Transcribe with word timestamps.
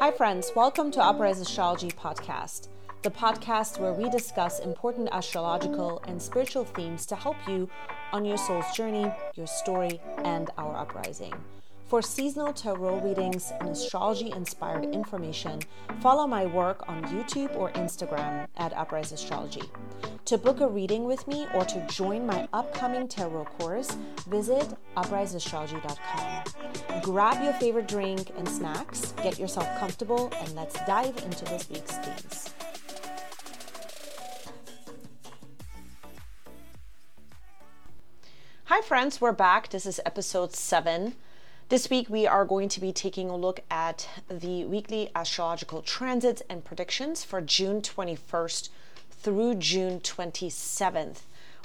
Hi, 0.00 0.12
friends. 0.12 0.52
Welcome 0.54 0.92
to 0.92 1.02
Uprise 1.02 1.40
Astrology 1.40 1.88
Podcast, 1.88 2.68
the 3.02 3.10
podcast 3.10 3.80
where 3.80 3.92
we 3.92 4.08
discuss 4.08 4.60
important 4.60 5.08
astrological 5.10 6.00
and 6.06 6.22
spiritual 6.22 6.64
themes 6.64 7.04
to 7.06 7.16
help 7.16 7.34
you 7.48 7.68
on 8.12 8.24
your 8.24 8.36
soul's 8.36 8.70
journey, 8.76 9.12
your 9.34 9.48
story, 9.48 10.00
and 10.18 10.50
our 10.56 10.76
uprising. 10.76 11.34
For 11.88 12.02
seasonal 12.02 12.52
tarot 12.52 13.00
readings 13.00 13.50
and 13.60 13.70
astrology 13.70 14.30
inspired 14.30 14.84
information, 14.94 15.62
follow 16.00 16.26
my 16.26 16.44
work 16.44 16.86
on 16.86 17.02
YouTube 17.04 17.56
or 17.56 17.72
Instagram 17.72 18.46
at 18.58 18.74
Uprise 18.74 19.10
Astrology. 19.10 19.62
To 20.26 20.36
book 20.36 20.60
a 20.60 20.68
reading 20.68 21.04
with 21.04 21.26
me 21.26 21.46
or 21.54 21.64
to 21.64 21.86
join 21.86 22.26
my 22.26 22.46
upcoming 22.52 23.08
tarot 23.08 23.46
course, 23.58 23.96
visit 24.26 24.68
upriseastrology.com. 24.98 27.00
Grab 27.00 27.42
your 27.42 27.54
favorite 27.54 27.88
drink 27.88 28.32
and 28.36 28.46
snacks, 28.46 29.14
get 29.22 29.38
yourself 29.38 29.66
comfortable, 29.78 30.30
and 30.42 30.54
let's 30.54 30.74
dive 30.84 31.16
into 31.24 31.46
this 31.46 31.70
week's 31.70 31.96
themes. 31.96 32.50
Hi, 38.64 38.82
friends, 38.82 39.22
we're 39.22 39.32
back. 39.32 39.70
This 39.70 39.86
is 39.86 40.02
episode 40.04 40.54
seven. 40.54 41.14
This 41.70 41.90
week, 41.90 42.08
we 42.08 42.26
are 42.26 42.46
going 42.46 42.70
to 42.70 42.80
be 42.80 42.94
taking 42.94 43.28
a 43.28 43.36
look 43.36 43.60
at 43.70 44.08
the 44.30 44.64
weekly 44.64 45.10
astrological 45.14 45.82
transits 45.82 46.42
and 46.48 46.64
predictions 46.64 47.24
for 47.24 47.42
June 47.42 47.82
21st 47.82 48.70
through 49.10 49.56
June 49.56 50.00
27th. 50.00 51.18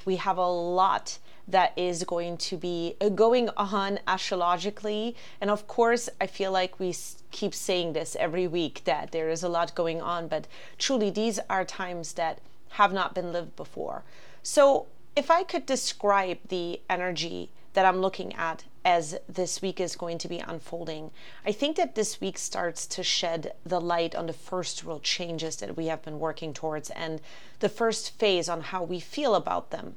We 0.04 0.18
have 0.18 0.38
a 0.38 0.46
lot 0.46 1.20
that 1.48 1.72
is 1.78 2.04
going 2.04 2.36
to 2.40 2.58
be 2.58 2.98
uh, 3.00 3.08
going 3.08 3.48
on 3.56 4.00
astrologically. 4.06 5.16
And 5.40 5.50
of 5.50 5.68
course, 5.68 6.10
I 6.20 6.28
feel 6.28 6.52
like 6.52 6.82
we 6.82 6.94
keep 7.32 7.54
saying 7.54 7.94
this 7.94 8.18
every 8.20 8.46
week 8.46 8.82
that 8.84 9.14
there 9.14 9.30
is 9.30 9.42
a 9.42 9.48
lot 9.48 9.74
going 9.74 10.02
on, 10.02 10.28
but 10.28 10.48
truly, 10.78 11.12
these 11.12 11.40
are 11.50 11.64
times 11.64 12.12
that 12.16 12.42
have 12.72 12.92
not 12.92 13.16
been 13.16 13.32
lived 13.32 13.56
before. 13.56 14.04
So, 14.42 14.88
if 15.16 15.32
I 15.32 15.44
could 15.44 15.66
describe 15.66 16.40
the 16.50 16.82
energy 16.90 17.52
that 17.74 17.86
I'm 17.86 18.02
looking 18.02 18.34
at 18.36 18.66
as 18.86 19.18
this 19.28 19.62
week 19.62 19.80
is 19.80 19.96
going 19.96 20.18
to 20.20 20.28
be 20.28 20.40
unfolding. 20.40 21.12
I 21.46 21.52
think 21.52 21.78
that 21.78 21.96
this 21.96 22.20
week 22.20 22.38
starts 22.38 22.86
to 22.88 23.04
shed 23.04 23.54
the 23.66 23.80
light 23.80 24.16
on 24.16 24.28
the 24.28 24.34
first 24.34 24.84
real 24.84 25.00
changes 25.00 25.56
that 25.58 25.78
we 25.78 25.88
have 25.88 26.04
been 26.04 26.20
working 26.20 26.54
towards 26.54 26.90
and 26.92 27.22
the 27.60 27.70
first 27.70 28.18
phase 28.20 28.50
on 28.50 28.62
how 28.62 28.84
we 28.84 29.00
feel 29.00 29.36
about 29.36 29.72
them. 29.72 29.96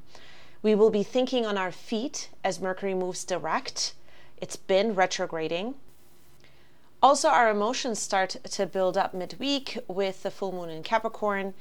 We 0.61 0.73
will 0.73 0.89
be 0.89 1.03
thinking 1.03 1.45
on 1.45 1.57
our 1.57 1.71
feet 1.71 2.29
as 2.43 2.59
Mercury 2.59 2.93
moves 2.93 3.23
direct. 3.23 3.93
It's 4.37 4.55
been 4.55 4.95
retrograding. 4.95 5.75
Also, 7.01 7.29
our 7.29 7.51
emotions 7.51 7.99
start 7.99 8.37
to 8.43 8.65
build 8.65 8.97
up 8.97 9.13
midweek 9.13 9.77
with 9.87 10.23
the 10.23 10.31
full 10.31 10.51
moon 10.51 10.69
in 10.69 10.81
Capricorn 10.81 11.53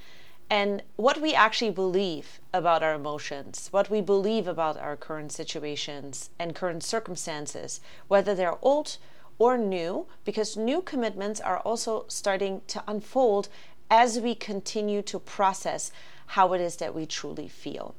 and 0.48 0.82
what 0.94 1.20
we 1.20 1.34
actually 1.34 1.72
believe 1.72 2.40
about 2.52 2.82
our 2.82 2.94
emotions, 2.94 3.68
what 3.72 3.90
we 3.90 4.00
believe 4.00 4.46
about 4.46 4.76
our 4.76 4.96
current 4.96 5.32
situations 5.32 6.30
and 6.38 6.54
current 6.54 6.84
circumstances, 6.84 7.80
whether 8.06 8.34
they're 8.34 8.58
old 8.62 8.98
or 9.38 9.58
new, 9.58 10.06
because 10.24 10.56
new 10.56 10.80
commitments 10.80 11.40
are 11.40 11.58
also 11.58 12.04
starting 12.08 12.62
to 12.68 12.82
unfold 12.86 13.48
as 13.90 14.20
we 14.20 14.34
continue 14.34 15.02
to 15.02 15.18
process 15.18 15.90
how 16.28 16.52
it 16.52 16.60
is 16.60 16.76
that 16.76 16.94
we 16.94 17.06
truly 17.06 17.48
feel. 17.48 17.94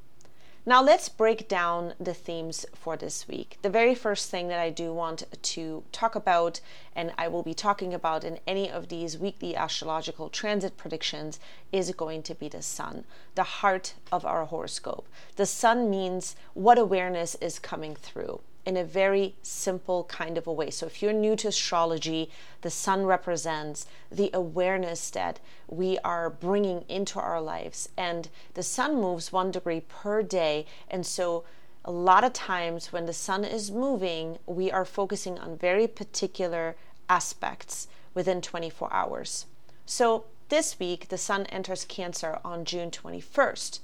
Now, 0.67 0.83
let's 0.83 1.07
break 1.07 1.47
down 1.47 1.93
the 1.97 2.13
themes 2.13 2.65
for 2.75 2.97
this 2.97 3.25
week. 3.25 3.57
The 3.61 3.69
very 3.69 3.95
first 3.95 4.29
thing 4.29 4.49
that 4.49 4.59
I 4.59 4.69
do 4.69 4.91
want 4.91 5.23
to 5.41 5.83
talk 5.93 6.13
about, 6.13 6.59
and 6.93 7.13
I 7.17 7.29
will 7.29 7.41
be 7.41 7.53
talking 7.53 7.93
about 7.93 8.25
in 8.25 8.39
any 8.45 8.69
of 8.69 8.89
these 8.89 9.17
weekly 9.17 9.55
astrological 9.55 10.27
transit 10.27 10.75
predictions, 10.75 11.39
is 11.71 11.93
going 11.93 12.21
to 12.23 12.35
be 12.35 12.49
the 12.49 12.61
sun, 12.61 13.05
the 13.35 13.43
heart 13.43 13.93
of 14.11 14.25
our 14.25 14.43
horoscope. 14.43 15.07
The 15.37 15.45
sun 15.45 15.89
means 15.89 16.35
what 16.53 16.77
awareness 16.77 17.35
is 17.35 17.59
coming 17.59 17.95
through 17.95 18.41
in 18.67 18.75
a 18.75 18.83
very 18.83 19.33
simple 19.41 20.03
kind 20.03 20.37
of 20.37 20.45
a 20.45 20.51
way. 20.51 20.69
So, 20.69 20.85
if 20.85 21.01
you're 21.01 21.13
new 21.13 21.37
to 21.37 21.47
astrology, 21.47 22.29
the 22.63 22.69
sun 22.69 23.05
represents 23.05 23.85
the 24.11 24.29
awareness 24.33 25.09
that 25.11 25.39
we 25.69 25.97
are 25.99 26.29
bringing 26.29 26.83
into 26.89 27.17
our 27.17 27.41
lives. 27.41 27.87
And 27.95 28.27
the 28.55 28.63
sun 28.63 28.95
moves 28.95 29.31
one 29.31 29.51
degree 29.51 29.79
per 29.79 30.21
day. 30.21 30.65
And 30.89 31.05
so, 31.05 31.45
a 31.85 31.91
lot 31.91 32.25
of 32.25 32.33
times 32.33 32.91
when 32.91 33.05
the 33.05 33.13
sun 33.13 33.45
is 33.45 33.71
moving, 33.71 34.37
we 34.45 34.69
are 34.69 34.83
focusing 34.83 35.39
on 35.39 35.57
very 35.57 35.87
particular 35.87 36.75
aspects 37.07 37.87
within 38.13 38.41
24 38.41 38.91
hours. 38.91 39.45
So, 39.85 40.25
this 40.49 40.77
week, 40.77 41.07
the 41.07 41.17
sun 41.17 41.45
enters 41.45 41.85
Cancer 41.85 42.39
on 42.43 42.65
June 42.65 42.91
21st. 42.91 43.79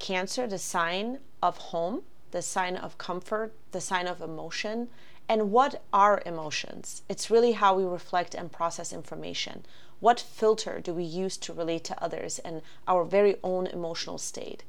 Cancer, 0.00 0.48
the 0.48 0.58
sign 0.58 1.20
of 1.40 1.56
home, 1.58 2.02
the 2.32 2.42
sign 2.42 2.76
of 2.76 2.98
comfort, 2.98 3.54
the 3.70 3.80
sign 3.80 4.06
of 4.06 4.20
emotion. 4.20 4.88
And 5.28 5.52
what 5.52 5.82
are 5.92 6.22
emotions? 6.26 7.02
It's 7.08 7.30
really 7.30 7.52
how 7.52 7.76
we 7.76 7.84
reflect 7.84 8.34
and 8.34 8.50
process 8.50 8.92
information. 8.92 9.64
What 10.00 10.18
filter 10.18 10.80
do 10.80 10.92
we 10.92 11.04
use 11.04 11.36
to 11.38 11.52
relate 11.52 11.84
to 11.84 12.02
others 12.02 12.40
and 12.40 12.60
our 12.88 13.04
very 13.04 13.36
own 13.44 13.68
emotional 13.68 14.18
state? 14.18 14.64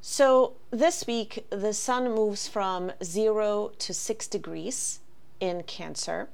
So, 0.00 0.54
this 0.70 1.06
week, 1.06 1.46
the 1.50 1.72
sun 1.72 2.12
moves 2.12 2.48
from 2.48 2.90
zero 3.04 3.70
to 3.78 3.94
six 3.94 4.26
degrees 4.26 5.00
in 5.38 5.62
Cancer. 5.64 6.28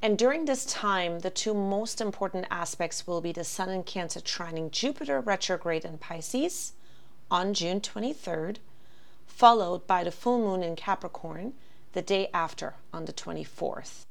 And 0.00 0.18
during 0.18 0.44
this 0.44 0.64
time, 0.64 1.20
the 1.20 1.30
two 1.30 1.54
most 1.54 2.00
important 2.00 2.46
aspects 2.50 3.06
will 3.06 3.20
be 3.20 3.32
the 3.32 3.44
Sun 3.44 3.70
in 3.70 3.84
Cancer 3.84 4.20
trining 4.20 4.70
Jupiter 4.70 5.20
retrograde 5.20 5.84
in 5.84 5.98
Pisces 5.98 6.72
on 7.30 7.54
June 7.54 7.80
23rd 7.80 8.56
followed 9.32 9.86
by 9.86 10.04
the 10.04 10.10
full 10.10 10.38
moon 10.38 10.62
in 10.62 10.76
Capricorn 10.76 11.54
the 11.92 12.02
day 12.02 12.28
after 12.32 12.74
on 12.92 13.06
the 13.06 13.12
24th. 13.12 14.04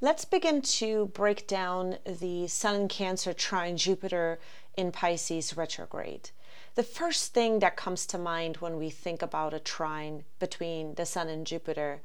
Let's 0.00 0.24
begin 0.24 0.62
to 0.62 1.06
break 1.06 1.46
down 1.46 1.98
the 2.06 2.48
Sun 2.48 2.74
in 2.74 2.88
Cancer 2.88 3.32
trine 3.34 3.76
Jupiter 3.76 4.40
in 4.76 4.92
Pisces 4.92 5.56
retrograde. 5.56 6.30
The 6.74 6.82
first 6.82 7.34
thing 7.34 7.58
that 7.58 7.76
comes 7.76 8.06
to 8.06 8.18
mind 8.18 8.56
when 8.56 8.78
we 8.78 8.88
think 8.88 9.20
about 9.20 9.52
a 9.52 9.60
trine 9.60 10.24
between 10.38 10.94
the 10.94 11.04
Sun 11.04 11.28
and 11.28 11.46
Jupiter 11.46 12.00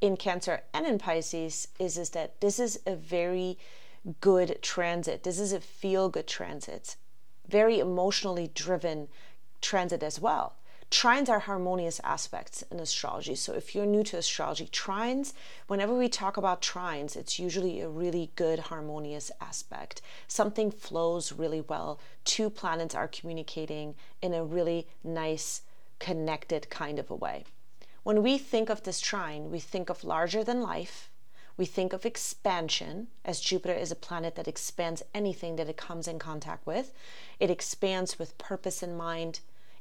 in 0.00 0.16
Cancer 0.16 0.60
and 0.74 0.86
in 0.86 0.98
Pisces 0.98 1.68
is, 1.78 1.96
is 1.96 2.10
that 2.10 2.40
this 2.40 2.60
is 2.60 2.80
a 2.86 2.94
very 2.94 3.56
good 4.20 4.58
transit. 4.60 5.22
This 5.22 5.38
is 5.38 5.52
a 5.52 5.60
feel 5.60 6.08
good 6.10 6.26
transit, 6.26 6.96
very 7.48 7.78
emotionally 7.78 8.50
driven 8.54 9.08
transit 9.60 10.02
as 10.02 10.20
well. 10.20 10.57
Trines 10.90 11.28
are 11.28 11.40
harmonious 11.40 12.00
aspects 12.02 12.62
in 12.70 12.80
astrology. 12.80 13.34
So 13.34 13.52
if 13.52 13.74
you're 13.74 13.84
new 13.84 14.02
to 14.04 14.16
astrology, 14.16 14.66
trines, 14.66 15.34
whenever 15.66 15.94
we 15.94 16.08
talk 16.08 16.38
about 16.38 16.62
trines, 16.62 17.14
it's 17.14 17.38
usually 17.38 17.80
a 17.80 17.88
really 17.90 18.30
good 18.36 18.58
harmonious 18.58 19.30
aspect. 19.38 20.00
Something 20.26 20.70
flows 20.70 21.30
really 21.30 21.60
well. 21.60 22.00
Two 22.24 22.48
planets 22.48 22.94
are 22.94 23.06
communicating 23.06 23.96
in 24.22 24.32
a 24.32 24.44
really 24.44 24.88
nice, 25.04 25.60
connected 25.98 26.70
kind 26.70 26.98
of 26.98 27.10
a 27.10 27.14
way. 27.14 27.44
When 28.02 28.22
we 28.22 28.38
think 28.38 28.70
of 28.70 28.84
this 28.84 29.00
trine, 29.00 29.50
we 29.50 29.60
think 29.60 29.90
of 29.90 30.04
larger 30.04 30.42
than 30.42 30.62
life. 30.62 31.10
We 31.58 31.66
think 31.66 31.92
of 31.92 32.06
expansion, 32.06 33.08
as 33.24 33.40
Jupiter 33.40 33.74
is 33.74 33.90
a 33.90 33.96
planet 33.96 34.36
that 34.36 34.48
expands 34.48 35.02
anything 35.12 35.56
that 35.56 35.68
it 35.68 35.76
comes 35.76 36.08
in 36.08 36.18
contact 36.18 36.66
with. 36.66 36.92
It 37.38 37.50
expands 37.50 38.18
with 38.18 38.38
purpose 38.38 38.82
in 38.82 38.96
mind, 38.96 39.40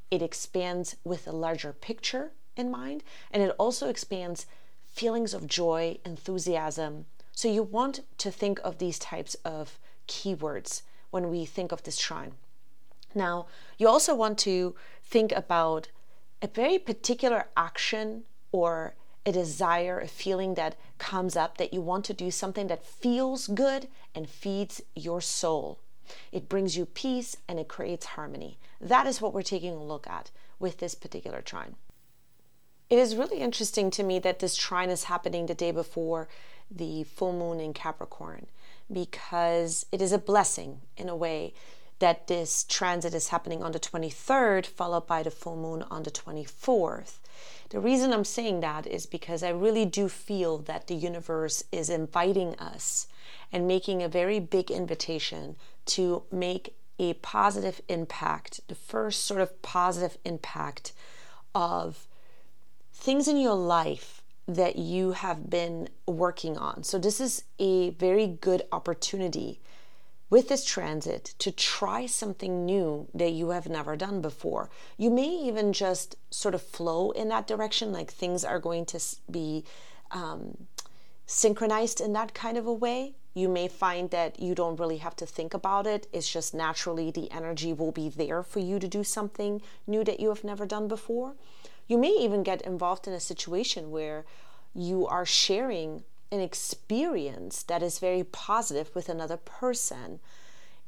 it 0.09 0.21
expands 0.21 0.95
with 1.03 1.27
a 1.27 1.31
larger 1.31 1.73
picture 1.73 2.31
in 2.55 2.71
mind, 2.71 3.03
and 3.31 3.43
it 3.43 3.55
also 3.59 3.89
expands 3.89 4.45
feelings 4.85 5.33
of 5.33 5.47
joy, 5.47 5.99
enthusiasm. 6.05 7.05
So 7.31 7.47
you 7.47 7.61
want 7.61 8.01
to 8.17 8.31
think 8.31 8.59
of 8.63 8.77
these 8.77 8.97
types 8.97 9.35
of 9.45 9.79
keywords 10.07 10.81
when 11.11 11.29
we 11.29 11.45
think 11.45 11.71
of 11.71 11.83
this 11.83 11.97
trine. 11.97 12.33
Now, 13.13 13.47
you 13.77 13.87
also 13.87 14.15
want 14.15 14.37
to 14.39 14.75
think 15.03 15.31
about 15.31 15.89
a 16.41 16.47
very 16.47 16.79
particular 16.79 17.45
action 17.55 18.23
or 18.51 18.95
a 19.25 19.31
desire, 19.31 19.99
a 19.99 20.07
feeling 20.07 20.53
that 20.55 20.77
comes 20.97 21.35
up 21.35 21.57
that 21.57 21.73
you 21.73 21.81
want 21.81 22.05
to 22.05 22.13
do 22.13 22.31
something 22.31 22.67
that 22.67 22.85
feels 22.85 23.47
good 23.47 23.87
and 24.15 24.29
feeds 24.29 24.81
your 24.95 25.21
soul. 25.21 25.79
It 26.31 26.49
brings 26.49 26.77
you 26.77 26.85
peace 26.85 27.37
and 27.47 27.59
it 27.59 27.67
creates 27.67 28.05
harmony. 28.07 28.57
That 28.79 29.07
is 29.07 29.21
what 29.21 29.33
we're 29.33 29.41
taking 29.41 29.73
a 29.73 29.83
look 29.83 30.07
at 30.07 30.31
with 30.59 30.77
this 30.77 30.95
particular 30.95 31.41
trine. 31.41 31.75
It 32.89 32.99
is 32.99 33.15
really 33.15 33.39
interesting 33.39 33.91
to 33.91 34.03
me 34.03 34.19
that 34.19 34.39
this 34.39 34.55
trine 34.55 34.89
is 34.89 35.05
happening 35.05 35.45
the 35.45 35.53
day 35.53 35.71
before 35.71 36.29
the 36.71 37.03
full 37.03 37.33
moon 37.33 37.59
in 37.59 37.73
Capricorn 37.73 38.47
because 38.91 39.85
it 39.91 40.01
is 40.01 40.11
a 40.11 40.17
blessing 40.17 40.81
in 40.95 41.09
a 41.09 41.15
way 41.15 41.53
that 41.99 42.27
this 42.27 42.63
transit 42.63 43.13
is 43.13 43.29
happening 43.29 43.63
on 43.63 43.71
the 43.71 43.79
23rd, 43.79 44.65
followed 44.65 45.07
by 45.07 45.23
the 45.23 45.31
full 45.31 45.55
moon 45.55 45.83
on 45.89 46.03
the 46.03 46.11
24th. 46.11 47.19
The 47.69 47.79
reason 47.79 48.13
I'm 48.13 48.23
saying 48.23 48.61
that 48.61 48.87
is 48.87 49.05
because 49.05 49.43
I 49.43 49.49
really 49.49 49.85
do 49.85 50.07
feel 50.07 50.57
that 50.59 50.87
the 50.87 50.95
universe 50.95 51.63
is 51.71 51.89
inviting 51.89 52.55
us 52.55 53.07
and 53.51 53.67
making 53.67 54.01
a 54.01 54.07
very 54.07 54.39
big 54.39 54.71
invitation 54.71 55.57
to 55.87 56.23
make 56.31 56.75
a 56.99 57.13
positive 57.15 57.81
impact, 57.89 58.61
the 58.67 58.75
first 58.75 59.25
sort 59.25 59.41
of 59.41 59.61
positive 59.61 60.17
impact 60.23 60.93
of 61.53 62.07
things 62.93 63.27
in 63.27 63.37
your 63.37 63.55
life 63.55 64.21
that 64.47 64.77
you 64.77 65.11
have 65.11 65.49
been 65.49 65.89
working 66.07 66.57
on. 66.57 66.83
So, 66.83 66.97
this 66.97 67.19
is 67.19 67.43
a 67.59 67.91
very 67.91 68.27
good 68.27 68.63
opportunity 68.71 69.59
with 70.29 70.49
this 70.49 70.65
transit 70.65 71.33
to 71.39 71.51
try 71.51 72.05
something 72.05 72.65
new 72.65 73.07
that 73.13 73.31
you 73.31 73.49
have 73.49 73.69
never 73.69 73.95
done 73.95 74.21
before. 74.21 74.69
You 74.97 75.09
may 75.09 75.27
even 75.27 75.71
just 75.73 76.15
sort 76.29 76.55
of 76.55 76.61
flow 76.61 77.11
in 77.11 77.29
that 77.29 77.47
direction, 77.47 77.91
like 77.91 78.11
things 78.11 78.43
are 78.43 78.59
going 78.59 78.85
to 78.87 78.99
be 79.31 79.63
um, 80.11 80.67
synchronized 81.25 82.01
in 82.01 82.13
that 82.13 82.33
kind 82.33 82.57
of 82.57 82.65
a 82.65 82.73
way. 82.73 83.15
You 83.33 83.47
may 83.47 83.67
find 83.67 84.09
that 84.09 84.39
you 84.39 84.55
don't 84.55 84.79
really 84.79 84.97
have 84.97 85.15
to 85.17 85.25
think 85.25 85.53
about 85.53 85.85
it. 85.85 86.07
It's 86.11 86.31
just 86.31 86.53
naturally 86.53 87.11
the 87.11 87.31
energy 87.31 87.71
will 87.71 87.91
be 87.91 88.09
there 88.09 88.43
for 88.43 88.59
you 88.59 88.79
to 88.79 88.87
do 88.87 89.03
something 89.03 89.61
new 89.85 90.03
that 90.03 90.19
you 90.19 90.29
have 90.29 90.43
never 90.43 90.65
done 90.65 90.87
before. 90.87 91.35
You 91.87 91.97
may 91.97 92.09
even 92.09 92.43
get 92.43 92.61
involved 92.63 93.07
in 93.07 93.13
a 93.13 93.19
situation 93.19 93.91
where 93.91 94.25
you 94.73 95.07
are 95.07 95.25
sharing 95.25 96.03
an 96.31 96.39
experience 96.39 97.63
that 97.63 97.83
is 97.83 97.99
very 97.99 98.23
positive 98.23 98.93
with 98.93 99.09
another 99.09 99.37
person. 99.37 100.19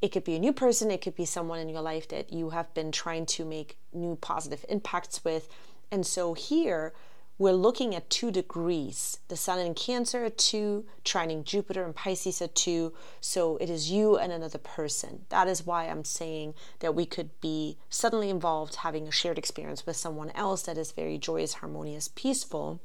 It 0.02 0.12
could 0.12 0.24
be 0.24 0.36
a 0.36 0.40
new 0.40 0.54
person, 0.54 0.92
it 0.92 1.02
could 1.02 1.16
be 1.16 1.26
someone 1.26 1.60
in 1.60 1.70
your 1.70 1.82
life 1.82 2.08
that 2.10 2.32
you 2.32 2.52
have 2.52 2.74
been 2.74 2.92
trying 2.92 3.26
to 3.28 3.46
make 3.46 3.78
new 3.94 4.16
positive 4.16 4.66
impacts 4.70 5.24
with. 5.24 5.50
And 5.92 6.06
so 6.06 6.34
here, 6.34 6.94
we're 7.40 7.54
looking 7.54 7.96
at 7.96 8.10
two 8.10 8.30
degrees 8.32 9.18
the 9.30 9.38
sun 9.38 9.60
in 9.60 9.74
cancer 9.74 10.26
at 10.26 10.38
two 10.38 10.86
trining 11.06 11.44
jupiter 11.44 11.86
and 11.86 11.96
pisces 11.96 12.42
at 12.42 12.54
two 12.54 12.94
so 13.22 13.56
it 13.58 13.70
is 13.70 13.90
you 13.90 14.18
and 14.18 14.32
another 14.32 14.58
person 14.58 15.26
that 15.30 15.48
is 15.48 15.66
why 15.66 15.86
i'm 15.86 16.04
saying 16.04 16.54
that 16.80 16.94
we 16.94 17.06
could 17.06 17.30
be 17.40 17.78
suddenly 17.90 18.30
involved 18.30 18.76
having 18.76 19.08
a 19.08 19.12
shared 19.12 19.38
experience 19.38 19.86
with 19.86 19.96
someone 19.96 20.30
else 20.32 20.64
that 20.64 20.78
is 20.78 20.92
very 20.92 21.18
joyous 21.18 21.54
harmonious 21.54 22.10
peaceful 22.10 22.82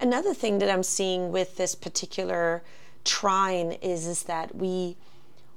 another 0.00 0.34
thing 0.34 0.58
that 0.58 0.70
i'm 0.70 0.82
seeing 0.82 1.30
with 1.30 1.56
this 1.56 1.74
particular 1.74 2.62
trine 3.04 3.72
is 3.72 4.06
is 4.06 4.24
that 4.24 4.54
we 4.54 4.96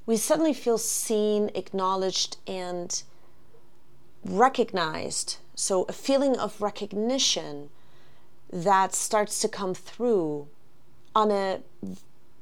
we 0.06 0.18
suddenly 0.18 0.54
feel 0.54 0.78
seen 0.78 1.50
acknowledged 1.56 2.38
and 2.48 3.04
recognized 4.25 5.38
so, 5.56 5.84
a 5.84 5.94
feeling 5.94 6.38
of 6.38 6.62
recognition 6.62 7.69
that 8.51 8.94
starts 8.95 9.40
to 9.42 9.48
come 9.48 9.74
through 9.74 10.48
on 11.16 11.31
a 11.31 11.62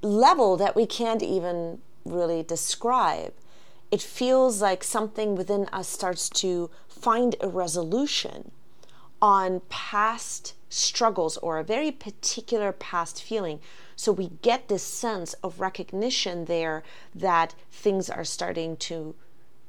level 0.01 0.55
that 0.57 0.75
we 0.75 0.85
can't 0.85 1.21
even 1.21 1.79
really 2.05 2.41
describe. 2.41 3.33
It 3.91 4.01
feels 4.01 4.61
like 4.61 4.83
something 4.83 5.35
within 5.35 5.67
us 5.73 5.89
starts 5.89 6.29
to 6.29 6.69
find 6.87 7.35
a 7.41 7.49
resolution 7.49 8.51
on 9.21 9.61
past 9.69 10.53
struggles 10.71 11.37
or 11.37 11.59
a 11.59 11.63
very 11.63 11.91
particular 11.91 12.71
past 12.71 13.21
feeling. 13.21 13.59
So 13.95 14.11
we 14.11 14.31
get 14.41 14.67
this 14.67 14.83
sense 14.83 15.33
of 15.43 15.59
recognition 15.59 16.45
there 16.45 16.81
that 17.13 17.53
things 17.69 18.09
are 18.09 18.23
starting 18.23 18.77
to 18.77 19.13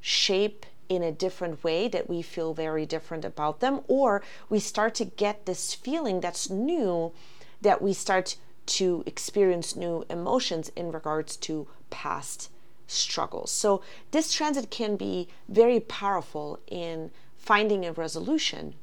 shape 0.01 0.65
in 0.89 1.03
a 1.03 1.13
different 1.13 1.65
way 1.65 1.89
that 1.89 2.09
we 2.09 2.23
feel 2.23 2.55
very 2.55 2.87
different 2.87 3.25
about 3.25 3.61
them, 3.61 3.81
or 3.89 4.23
we 4.49 4.59
start 4.59 4.95
to 4.95 5.05
get 5.05 5.47
this 5.47 5.75
feeling 5.75 6.21
that's 6.21 6.51
new 6.51 7.13
that 7.61 7.83
we 7.83 7.93
start 7.93 8.37
to 8.67 9.03
experience 9.07 9.75
new 9.75 10.05
emotions 10.09 10.71
in 10.77 10.93
regards 10.93 11.37
to 11.37 11.67
past 11.91 12.51
struggles. 12.87 13.51
So, 13.51 13.83
this 14.11 14.33
transit 14.33 14.71
can 14.71 14.97
be 14.97 15.29
very 15.49 15.81
powerful 15.81 16.61
in 16.67 17.11
finding 17.37 17.85
a 17.85 17.93
resolution 17.93 18.75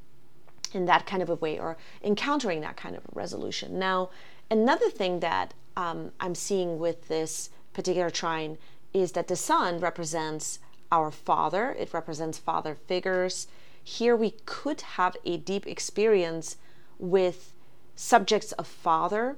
in 0.73 0.85
that 0.85 1.05
kind 1.05 1.21
of 1.21 1.29
a 1.29 1.35
way 1.35 1.59
or 1.59 1.77
encountering 2.03 2.61
that 2.61 2.77
kind 2.77 2.95
of 2.95 3.03
resolution. 3.13 3.79
Now, 3.79 4.09
another 4.49 4.89
thing 4.89 5.19
that 5.21 5.53
um, 5.75 6.11
I'm 6.19 6.35
seeing 6.35 6.79
with 6.79 7.07
this 7.07 7.49
particular 7.73 8.09
trine 8.09 8.57
is 8.93 9.13
that 9.13 9.27
the 9.27 9.35
sun 9.35 9.79
represents 9.79 10.59
our 10.91 11.11
father, 11.11 11.75
it 11.77 11.93
represents 11.93 12.37
father 12.37 12.75
figures. 12.75 13.47
Here 13.83 14.15
we 14.15 14.31
could 14.45 14.81
have 14.81 15.15
a 15.23 15.37
deep 15.37 15.67
experience 15.67 16.57
with 16.97 17.53
subjects 17.95 18.51
of 18.53 18.67
father 18.67 19.37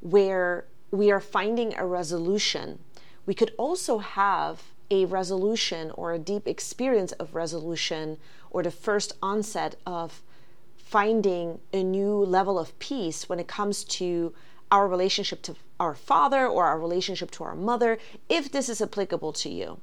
where 0.00 0.66
we 0.90 1.10
are 1.10 1.20
finding 1.20 1.76
a 1.76 1.86
resolution. 1.86 2.78
We 3.26 3.34
could 3.34 3.52
also 3.58 3.98
have 3.98 4.62
a 4.90 5.04
resolution 5.04 5.90
or 5.92 6.12
a 6.12 6.18
deep 6.18 6.46
experience 6.46 7.12
of 7.12 7.34
resolution 7.34 8.18
or 8.50 8.62
the 8.62 8.70
first 8.70 9.12
onset 9.22 9.76
of 9.84 10.22
finding 10.86 11.58
a 11.72 11.82
new 11.82 12.14
level 12.14 12.60
of 12.60 12.78
peace 12.78 13.28
when 13.28 13.40
it 13.40 13.48
comes 13.48 13.82
to 13.82 14.32
our 14.70 14.86
relationship 14.86 15.42
to 15.42 15.56
our 15.80 15.96
father 15.96 16.46
or 16.46 16.64
our 16.64 16.78
relationship 16.78 17.28
to 17.32 17.42
our 17.42 17.56
mother, 17.56 17.98
if 18.28 18.52
this 18.52 18.68
is 18.68 18.80
applicable 18.80 19.32
to 19.32 19.48
you. 19.48 19.80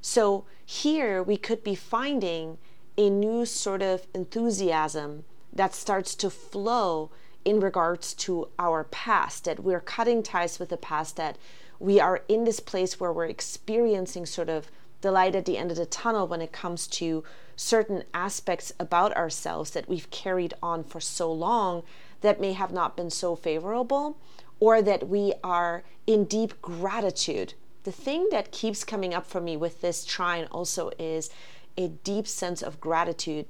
So 0.00 0.46
here 0.64 1.22
we 1.22 1.36
could 1.36 1.62
be 1.62 1.74
finding 1.74 2.56
a 2.96 3.10
new 3.10 3.44
sort 3.44 3.82
of 3.82 4.06
enthusiasm 4.14 5.24
that 5.52 5.74
starts 5.74 6.14
to 6.14 6.30
flow 6.30 7.10
in 7.44 7.60
regards 7.60 8.14
to 8.14 8.48
our 8.58 8.84
past, 8.84 9.44
that 9.44 9.62
we're 9.62 9.80
cutting 9.80 10.22
ties 10.22 10.58
with 10.58 10.70
the 10.70 10.78
past, 10.78 11.16
that 11.16 11.36
we 11.78 12.00
are 12.00 12.22
in 12.28 12.44
this 12.44 12.60
place 12.60 12.98
where 12.98 13.12
we're 13.12 13.26
experiencing 13.26 14.24
sort 14.24 14.48
of 14.48 14.70
the 15.02 15.12
light 15.12 15.34
at 15.34 15.44
the 15.44 15.58
end 15.58 15.70
of 15.70 15.76
the 15.76 15.84
tunnel 15.84 16.26
when 16.26 16.40
it 16.40 16.50
comes 16.50 16.86
to 16.86 17.22
certain 17.56 18.04
aspects 18.14 18.72
about 18.78 19.16
ourselves 19.16 19.70
that 19.72 19.88
we've 19.88 20.10
carried 20.10 20.54
on 20.62 20.84
for 20.84 21.00
so 21.00 21.32
long 21.32 21.82
that 22.20 22.40
may 22.40 22.52
have 22.52 22.72
not 22.72 22.96
been 22.96 23.10
so 23.10 23.34
favorable, 23.34 24.18
or 24.60 24.80
that 24.82 25.08
we 25.08 25.32
are 25.42 25.82
in 26.06 26.24
deep 26.24 26.60
gratitude 26.62 27.54
the 27.86 27.92
thing 27.92 28.26
that 28.32 28.50
keeps 28.50 28.82
coming 28.82 29.14
up 29.14 29.24
for 29.24 29.40
me 29.40 29.56
with 29.56 29.80
this 29.80 30.04
trine 30.04 30.46
also 30.50 30.90
is 30.98 31.30
a 31.78 31.86
deep 31.86 32.26
sense 32.26 32.60
of 32.60 32.80
gratitude 32.80 33.46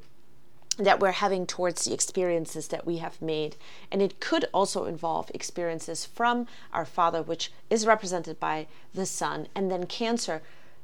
that 0.76 1.00
we're 1.00 1.12
having 1.12 1.46
towards 1.46 1.86
the 1.86 1.94
experiences 1.94 2.68
that 2.68 2.84
we 2.84 2.98
have 2.98 3.22
made. 3.22 3.56
And 3.90 4.02
it 4.02 4.20
could 4.20 4.44
also 4.52 4.84
involve 4.84 5.30
experiences 5.32 6.04
from 6.04 6.46
our 6.70 6.84
Father, 6.84 7.22
which 7.22 7.50
is 7.70 7.86
represented 7.86 8.38
by 8.38 8.66
the 8.92 9.06
Sun, 9.06 9.48
and 9.54 9.70
then 9.70 9.86
Cancer, 9.86 10.42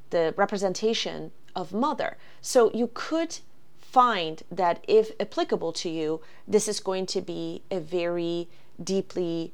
the 0.09 0.33
representation 0.35 1.31
of 1.55 1.73
Mother. 1.73 2.17
So 2.41 2.71
you 2.73 2.89
could 2.93 3.39
find 3.79 4.41
that 4.51 4.83
if 4.87 5.11
applicable 5.19 5.71
to 5.73 5.89
you, 5.89 6.21
this 6.47 6.67
is 6.67 6.79
going 6.79 7.05
to 7.07 7.21
be 7.21 7.61
a 7.69 7.79
very 7.79 8.47
deeply 8.83 9.53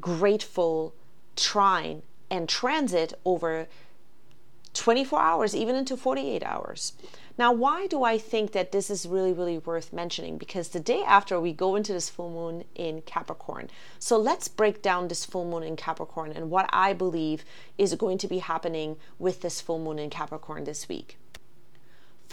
grateful 0.00 0.94
trine 1.36 2.02
and 2.30 2.48
transit 2.48 3.12
over 3.24 3.66
24 4.74 5.20
hours, 5.20 5.54
even 5.54 5.74
into 5.74 5.96
48 5.96 6.42
hours. 6.42 6.92
Now, 7.38 7.52
why 7.52 7.86
do 7.86 8.04
I 8.04 8.18
think 8.18 8.52
that 8.52 8.72
this 8.72 8.90
is 8.90 9.06
really, 9.06 9.32
really 9.32 9.58
worth 9.58 9.92
mentioning? 9.92 10.38
Because 10.38 10.68
the 10.68 10.80
day 10.80 11.02
after 11.02 11.40
we 11.40 11.52
go 11.52 11.76
into 11.76 11.92
this 11.92 12.08
full 12.08 12.30
moon 12.30 12.64
in 12.74 13.02
Capricorn. 13.02 13.70
So 13.98 14.18
let's 14.18 14.48
break 14.48 14.82
down 14.82 15.08
this 15.08 15.24
full 15.24 15.48
moon 15.48 15.62
in 15.62 15.76
Capricorn 15.76 16.32
and 16.32 16.50
what 16.50 16.68
I 16.72 16.92
believe 16.92 17.44
is 17.78 17.94
going 17.94 18.18
to 18.18 18.28
be 18.28 18.38
happening 18.38 18.96
with 19.18 19.40
this 19.40 19.60
full 19.60 19.78
moon 19.78 19.98
in 19.98 20.10
Capricorn 20.10 20.64
this 20.64 20.88
week. 20.88 21.18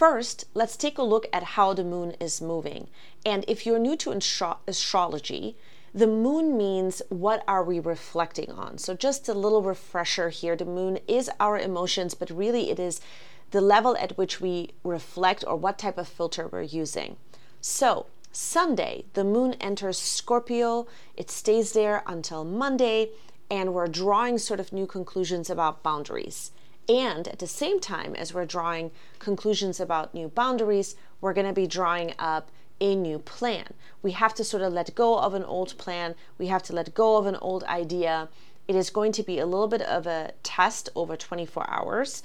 First, 0.00 0.46
let's 0.54 0.78
take 0.78 0.96
a 0.96 1.02
look 1.02 1.26
at 1.30 1.42
how 1.42 1.74
the 1.74 1.84
moon 1.84 2.12
is 2.18 2.40
moving. 2.40 2.88
And 3.26 3.44
if 3.46 3.66
you're 3.66 3.78
new 3.78 3.96
to 3.96 4.14
astro- 4.14 4.56
astrology, 4.66 5.58
the 5.92 6.06
moon 6.06 6.56
means 6.56 7.02
what 7.10 7.44
are 7.46 7.62
we 7.62 7.80
reflecting 7.80 8.50
on? 8.50 8.78
So, 8.78 8.94
just 8.94 9.28
a 9.28 9.34
little 9.34 9.60
refresher 9.60 10.30
here 10.30 10.56
the 10.56 10.64
moon 10.64 11.00
is 11.06 11.28
our 11.38 11.58
emotions, 11.58 12.14
but 12.14 12.30
really 12.30 12.70
it 12.70 12.78
is 12.78 13.02
the 13.50 13.60
level 13.60 13.94
at 13.98 14.16
which 14.16 14.40
we 14.40 14.70
reflect 14.84 15.44
or 15.46 15.56
what 15.56 15.78
type 15.78 15.98
of 15.98 16.08
filter 16.08 16.48
we're 16.48 16.62
using. 16.62 17.16
So, 17.60 18.06
Sunday, 18.32 19.04
the 19.12 19.22
moon 19.22 19.52
enters 19.60 19.98
Scorpio, 19.98 20.86
it 21.14 21.30
stays 21.30 21.72
there 21.72 22.02
until 22.06 22.42
Monday, 22.42 23.10
and 23.50 23.74
we're 23.74 23.86
drawing 23.86 24.38
sort 24.38 24.60
of 24.60 24.72
new 24.72 24.86
conclusions 24.86 25.50
about 25.50 25.82
boundaries. 25.82 26.52
And 26.90 27.28
at 27.28 27.38
the 27.38 27.46
same 27.46 27.78
time, 27.78 28.16
as 28.16 28.34
we're 28.34 28.44
drawing 28.44 28.90
conclusions 29.20 29.78
about 29.78 30.12
new 30.12 30.26
boundaries, 30.26 30.96
we're 31.20 31.32
going 31.32 31.46
to 31.46 31.52
be 31.52 31.68
drawing 31.68 32.14
up 32.18 32.50
a 32.80 32.96
new 32.96 33.20
plan. 33.20 33.74
We 34.02 34.10
have 34.10 34.34
to 34.34 34.42
sort 34.42 34.64
of 34.64 34.72
let 34.72 34.96
go 34.96 35.16
of 35.16 35.32
an 35.34 35.44
old 35.44 35.78
plan, 35.78 36.16
we 36.36 36.48
have 36.48 36.64
to 36.64 36.72
let 36.72 36.92
go 36.92 37.16
of 37.16 37.26
an 37.26 37.36
old 37.36 37.62
idea. 37.64 38.28
It 38.66 38.74
is 38.74 38.90
going 38.90 39.12
to 39.12 39.22
be 39.22 39.38
a 39.38 39.46
little 39.46 39.68
bit 39.68 39.82
of 39.82 40.08
a 40.08 40.32
test 40.42 40.88
over 40.96 41.16
24 41.16 41.70
hours, 41.70 42.24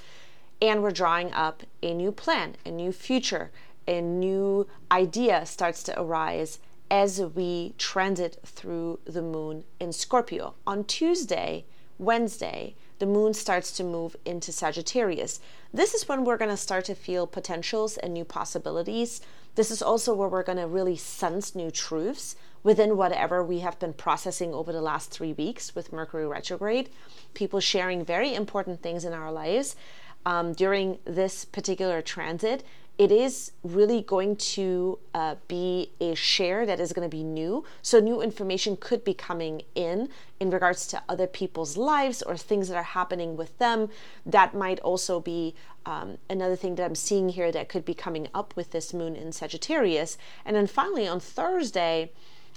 and 0.60 0.82
we're 0.82 0.90
drawing 0.90 1.32
up 1.32 1.62
a 1.80 1.94
new 1.94 2.10
plan, 2.10 2.56
a 2.64 2.72
new 2.72 2.90
future, 2.90 3.52
a 3.86 4.00
new 4.00 4.66
idea 4.90 5.46
starts 5.46 5.84
to 5.84 6.00
arise 6.00 6.58
as 6.90 7.20
we 7.20 7.74
transit 7.78 8.40
through 8.44 8.98
the 9.04 9.22
moon 9.22 9.62
in 9.78 9.92
Scorpio. 9.92 10.54
On 10.66 10.82
Tuesday, 10.82 11.66
Wednesday, 11.98 12.74
the 12.98 13.06
moon 13.06 13.34
starts 13.34 13.70
to 13.72 13.84
move 13.84 14.16
into 14.24 14.52
Sagittarius. 14.52 15.40
This 15.72 15.94
is 15.94 16.08
when 16.08 16.24
we're 16.24 16.36
going 16.36 16.50
to 16.50 16.56
start 16.56 16.84
to 16.86 16.94
feel 16.94 17.26
potentials 17.26 17.96
and 17.96 18.14
new 18.14 18.24
possibilities. 18.24 19.20
This 19.54 19.70
is 19.70 19.82
also 19.82 20.14
where 20.14 20.28
we're 20.28 20.42
going 20.42 20.58
to 20.58 20.66
really 20.66 20.96
sense 20.96 21.54
new 21.54 21.70
truths 21.70 22.36
within 22.62 22.96
whatever 22.96 23.42
we 23.42 23.60
have 23.60 23.78
been 23.78 23.92
processing 23.92 24.52
over 24.52 24.72
the 24.72 24.80
last 24.80 25.10
three 25.10 25.32
weeks 25.32 25.74
with 25.74 25.92
Mercury 25.92 26.26
retrograde. 26.26 26.90
People 27.34 27.60
sharing 27.60 28.04
very 28.04 28.34
important 28.34 28.82
things 28.82 29.04
in 29.04 29.12
our 29.12 29.30
lives 29.30 29.76
um, 30.24 30.52
during 30.52 30.98
this 31.04 31.44
particular 31.44 32.02
transit 32.02 32.64
it 32.98 33.12
is 33.12 33.52
really 33.62 34.00
going 34.00 34.36
to 34.36 34.98
uh, 35.14 35.34
be 35.48 35.90
a 36.00 36.14
share 36.14 36.64
that 36.64 36.80
is 36.80 36.92
going 36.94 37.08
to 37.08 37.14
be 37.14 37.22
new. 37.22 37.62
So, 37.82 38.00
new 38.00 38.22
information 38.22 38.76
could 38.76 39.04
be 39.04 39.12
coming 39.12 39.62
in 39.74 40.08
in 40.40 40.50
regards 40.50 40.86
to 40.88 41.02
other 41.08 41.26
people's 41.26 41.76
lives 41.76 42.22
or 42.22 42.36
things 42.36 42.68
that 42.68 42.76
are 42.76 42.82
happening 42.82 43.36
with 43.36 43.56
them. 43.58 43.90
That 44.24 44.54
might 44.54 44.80
also 44.80 45.20
be 45.20 45.54
um, 45.84 46.16
another 46.30 46.56
thing 46.56 46.76
that 46.76 46.84
I'm 46.84 46.94
seeing 46.94 47.28
here 47.28 47.52
that 47.52 47.68
could 47.68 47.84
be 47.84 47.94
coming 47.94 48.28
up 48.34 48.56
with 48.56 48.70
this 48.70 48.94
moon 48.94 49.14
in 49.14 49.30
Sagittarius. 49.30 50.16
And 50.44 50.56
then 50.56 50.66
finally, 50.66 51.06
on 51.06 51.20
Thursday, 51.20 52.12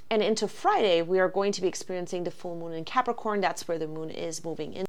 and 0.09 0.23
into 0.23 0.47
Friday, 0.47 1.01
we 1.01 1.19
are 1.19 1.29
going 1.29 1.51
to 1.51 1.61
be 1.61 1.67
experiencing 1.67 2.23
the 2.23 2.31
full 2.31 2.55
moon 2.55 2.73
in 2.73 2.85
Capricorn. 2.85 3.41
That's 3.41 3.67
where 3.67 3.77
the 3.77 3.87
moon 3.87 4.09
is 4.09 4.43
moving 4.43 4.73
in. 4.73 4.85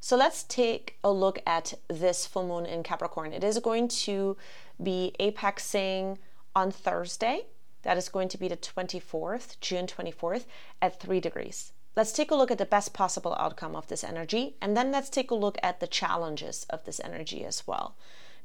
So 0.00 0.16
let's 0.16 0.42
take 0.42 0.98
a 1.02 1.10
look 1.10 1.40
at 1.46 1.74
this 1.88 2.26
full 2.26 2.46
moon 2.46 2.66
in 2.66 2.82
Capricorn. 2.82 3.32
It 3.32 3.42
is 3.42 3.58
going 3.60 3.88
to 3.88 4.36
be 4.82 5.14
apexing 5.20 6.18
on 6.54 6.70
Thursday. 6.70 7.46
That 7.82 7.96
is 7.96 8.08
going 8.08 8.28
to 8.28 8.38
be 8.38 8.48
the 8.48 8.56
24th, 8.56 9.60
June 9.60 9.86
24th, 9.86 10.44
at 10.80 11.00
3 11.00 11.20
degrees. 11.20 11.72
Let's 11.96 12.12
take 12.12 12.30
a 12.30 12.34
look 12.34 12.50
at 12.50 12.58
the 12.58 12.64
best 12.64 12.92
possible 12.92 13.36
outcome 13.38 13.76
of 13.76 13.86
this 13.88 14.02
energy, 14.02 14.56
and 14.60 14.76
then 14.76 14.90
let's 14.90 15.10
take 15.10 15.30
a 15.30 15.36
look 15.36 15.58
at 15.62 15.80
the 15.80 15.86
challenges 15.86 16.66
of 16.70 16.84
this 16.84 17.00
energy 17.04 17.44
as 17.44 17.66
well. 17.66 17.96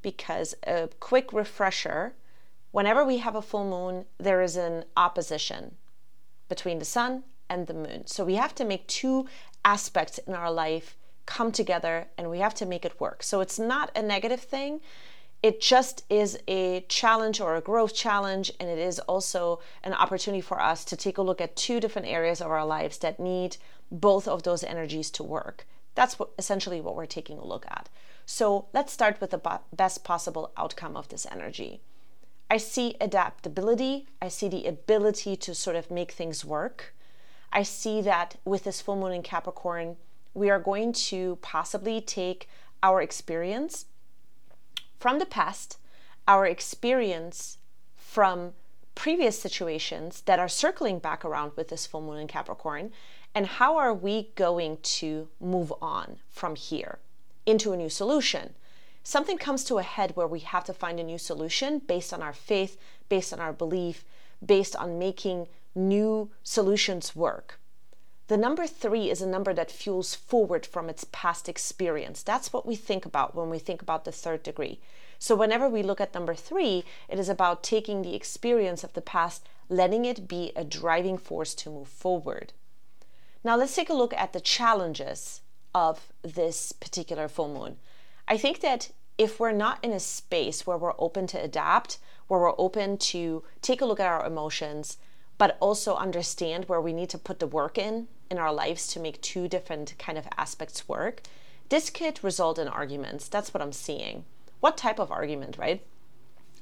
Because 0.01 0.55
a 0.67 0.89
quick 0.99 1.33
refresher 1.33 2.13
whenever 2.71 3.03
we 3.03 3.17
have 3.17 3.35
a 3.35 3.41
full 3.41 3.67
moon, 3.67 4.05
there 4.17 4.41
is 4.41 4.55
an 4.55 4.85
opposition 4.95 5.75
between 6.47 6.79
the 6.79 6.85
sun 6.85 7.23
and 7.49 7.67
the 7.67 7.73
moon. 7.73 8.05
So 8.05 8.23
we 8.23 8.35
have 8.35 8.53
to 8.55 8.65
make 8.65 8.87
two 8.87 9.27
aspects 9.65 10.17
in 10.19 10.33
our 10.33 10.51
life 10.51 10.95
come 11.25 11.51
together 11.51 12.07
and 12.17 12.29
we 12.29 12.39
have 12.39 12.55
to 12.55 12.65
make 12.65 12.85
it 12.85 12.99
work. 12.99 13.23
So 13.23 13.39
it's 13.41 13.59
not 13.59 13.91
a 13.95 14.01
negative 14.01 14.41
thing. 14.41 14.81
It 15.41 15.61
just 15.61 16.03
is 16.09 16.37
a 16.49 16.81
challenge 16.89 17.39
or 17.39 17.55
a 17.55 17.61
growth 17.61 17.95
challenge, 17.95 18.51
and 18.59 18.69
it 18.69 18.77
is 18.77 18.99
also 18.99 19.61
an 19.83 19.93
opportunity 19.93 20.41
for 20.41 20.59
us 20.59 20.83
to 20.85 20.97
take 20.97 21.17
a 21.17 21.21
look 21.21 21.39
at 21.39 21.55
two 21.55 21.79
different 21.79 22.09
areas 22.09 22.41
of 22.41 22.51
our 22.51 22.65
lives 22.65 22.97
that 22.97 23.21
need 23.21 23.55
both 23.89 24.27
of 24.27 24.43
those 24.43 24.65
energies 24.65 25.09
to 25.11 25.23
work. 25.23 25.65
That's 25.95 26.19
what, 26.19 26.31
essentially 26.37 26.81
what 26.81 26.95
we're 26.95 27.05
taking 27.05 27.37
a 27.37 27.45
look 27.45 27.65
at. 27.69 27.89
So 28.25 28.67
let's 28.73 28.91
start 28.91 29.21
with 29.21 29.31
the 29.31 29.59
best 29.73 30.03
possible 30.03 30.51
outcome 30.57 30.97
of 30.97 31.07
this 31.07 31.25
energy. 31.31 31.81
I 32.51 32.57
see 32.57 32.95
adaptability, 32.99 34.07
I 34.21 34.27
see 34.27 34.49
the 34.49 34.65
ability 34.65 35.35
to 35.37 35.55
sort 35.55 35.75
of 35.75 35.89
make 35.89 36.11
things 36.11 36.43
work. 36.43 36.93
I 37.53 37.63
see 37.63 38.01
that 38.01 38.35
with 38.43 38.65
this 38.65 38.81
full 38.81 38.95
moon 38.95 39.13
in 39.13 39.23
Capricorn, 39.23 39.95
we 40.33 40.49
are 40.49 40.59
going 40.59 40.93
to 40.93 41.37
possibly 41.41 42.01
take 42.01 42.49
our 42.83 43.01
experience 43.01 43.85
from 44.99 45.19
the 45.19 45.25
past, 45.25 45.77
our 46.27 46.45
experience 46.45 47.57
from 47.95 48.53
previous 48.95 49.39
situations 49.39 50.21
that 50.25 50.39
are 50.39 50.49
circling 50.49 50.99
back 50.99 51.23
around 51.23 51.53
with 51.55 51.69
this 51.69 51.85
full 51.85 52.01
moon 52.01 52.19
in 52.19 52.27
Capricorn, 52.27 52.91
and 53.33 53.45
how 53.45 53.77
are 53.77 53.93
we 53.93 54.31
going 54.35 54.77
to 54.81 55.29
move 55.39 55.71
on 55.81 56.17
from 56.29 56.55
here 56.55 56.99
into 57.45 57.71
a 57.71 57.77
new 57.77 57.89
solution? 57.89 58.55
Something 59.03 59.37
comes 59.37 59.63
to 59.65 59.77
a 59.77 59.83
head 59.83 60.15
where 60.15 60.27
we 60.27 60.39
have 60.39 60.65
to 60.65 60.73
find 60.73 60.99
a 60.99 61.03
new 61.03 61.17
solution 61.17 61.79
based 61.79 62.13
on 62.13 62.21
our 62.21 62.33
faith, 62.33 62.77
based 63.07 63.31
on 63.31 63.39
our 63.39 63.53
belief, 63.53 64.03
based 64.45 64.75
on 64.75 64.99
making 64.99 65.47
new 65.73 66.29
solutions 66.43 67.15
work. 67.15 67.58
The 68.29 68.37
number 68.37 68.67
three 68.67 69.09
is 69.09 69.23
a 69.23 69.27
number 69.27 69.55
that 69.55 69.71
fuels 69.71 70.13
forward 70.13 70.63
from 70.63 70.87
its 70.87 71.03
past 71.11 71.49
experience. 71.49 72.21
That's 72.21 72.53
what 72.53 72.63
we 72.63 72.75
think 72.75 73.03
about 73.03 73.33
when 73.33 73.49
we 73.49 73.57
think 73.57 73.81
about 73.81 74.05
the 74.05 74.11
third 74.11 74.43
degree. 74.43 74.79
So, 75.17 75.35
whenever 75.35 75.67
we 75.67 75.81
look 75.81 75.99
at 75.99 76.13
number 76.13 76.35
three, 76.35 76.85
it 77.07 77.17
is 77.17 77.27
about 77.27 77.63
taking 77.63 78.03
the 78.03 78.13
experience 78.13 78.83
of 78.83 78.93
the 78.93 79.01
past, 79.01 79.49
letting 79.67 80.05
it 80.05 80.27
be 80.27 80.51
a 80.55 80.63
driving 80.63 81.17
force 81.17 81.55
to 81.55 81.71
move 81.71 81.87
forward. 81.87 82.53
Now, 83.43 83.55
let's 83.55 83.73
take 83.73 83.89
a 83.89 83.95
look 83.95 84.13
at 84.13 84.33
the 84.33 84.39
challenges 84.39 85.41
of 85.73 86.13
this 86.21 86.71
particular 86.71 87.27
full 87.29 87.51
moon. 87.51 87.77
I 88.27 88.37
think 88.37 88.59
that 88.59 88.91
if 89.17 89.39
we're 89.39 89.51
not 89.51 89.83
in 89.83 89.91
a 89.91 89.99
space 89.99 90.67
where 90.67 90.77
we're 90.77 90.93
open 90.99 91.25
to 91.27 91.41
adapt, 91.41 91.97
where 92.27 92.39
we're 92.39 92.61
open 92.61 92.99
to 92.99 93.41
take 93.63 93.81
a 93.81 93.85
look 93.85 93.99
at 93.99 94.05
our 94.05 94.23
emotions, 94.23 94.97
but 95.39 95.57
also 95.59 95.95
understand 95.95 96.65
where 96.65 96.81
we 96.81 96.93
need 96.93 97.09
to 97.09 97.17
put 97.17 97.39
the 97.39 97.47
work 97.47 97.79
in 97.79 98.07
in 98.29 98.37
our 98.37 98.53
lives 98.53 98.87
to 98.87 98.99
make 98.99 99.21
two 99.21 99.47
different 99.47 99.95
kind 99.97 100.17
of 100.17 100.27
aspects 100.37 100.87
work, 100.87 101.21
this 101.69 101.89
could 101.89 102.23
result 102.23 102.59
in 102.59 102.67
arguments. 102.67 103.27
That's 103.27 103.53
what 103.53 103.61
I'm 103.61 103.73
seeing. 103.73 104.25
What 104.59 104.77
type 104.77 104.99
of 104.99 105.11
argument, 105.11 105.57
right? 105.57 105.81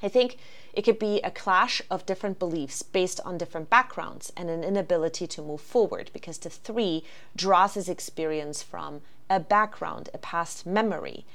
I 0.01 0.09
think 0.09 0.37
it 0.73 0.83
could 0.83 0.99
be 0.99 1.19
a 1.21 1.31
clash 1.31 1.81
of 1.89 2.05
different 2.05 2.37
beliefs 2.37 2.83
based 2.83 3.19
on 3.25 3.37
different 3.37 3.69
backgrounds 3.69 4.31
and 4.37 4.49
an 4.49 4.63
inability 4.63 5.25
to 5.27 5.41
move 5.41 5.61
forward 5.61 6.11
because 6.13 6.37
the 6.37 6.49
three 6.49 7.03
draws 7.35 7.73
his 7.73 7.89
experience 7.89 8.61
from 8.61 9.01
a 9.29 9.39
background, 9.39 10.09
a 10.13 10.19
past 10.19 10.65
memory 10.65 11.25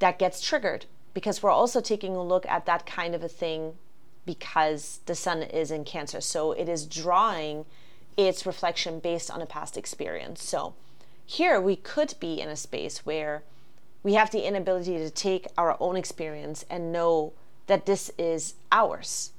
that 0.00 0.18
gets 0.18 0.40
triggered 0.40 0.86
because 1.14 1.42
we're 1.42 1.50
also 1.50 1.80
taking 1.80 2.16
a 2.16 2.22
look 2.22 2.44
at 2.46 2.66
that 2.66 2.84
kind 2.84 3.14
of 3.14 3.22
a 3.22 3.28
thing 3.28 3.74
because 4.26 5.00
the 5.06 5.14
sun 5.14 5.42
is 5.42 5.70
in 5.70 5.84
Cancer. 5.84 6.20
So 6.20 6.52
it 6.52 6.68
is 6.68 6.86
drawing 6.86 7.64
its 8.16 8.46
reflection 8.46 9.00
based 9.00 9.30
on 9.30 9.42
a 9.42 9.46
past 9.46 9.76
experience. 9.76 10.42
So 10.42 10.74
here 11.26 11.60
we 11.60 11.76
could 11.76 12.14
be 12.20 12.40
in 12.40 12.48
a 12.48 12.56
space 12.56 13.06
where 13.06 13.42
we 14.02 14.14
have 14.14 14.30
the 14.30 14.46
inability 14.46 14.98
to 14.98 15.10
take 15.10 15.46
our 15.56 15.76
own 15.80 15.96
experience 15.96 16.64
and 16.68 16.92
know 16.92 17.32
that 17.66 17.86
this 17.86 18.10
is 18.18 18.54
ours. 18.70 19.32